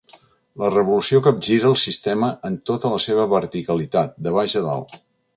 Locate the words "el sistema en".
1.71-2.55